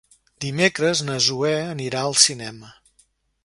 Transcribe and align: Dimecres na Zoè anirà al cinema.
Dimecres 0.45 1.03
na 1.09 1.19
Zoè 1.27 1.53
anirà 1.75 2.01
al 2.09 2.19
cinema. 2.25 2.75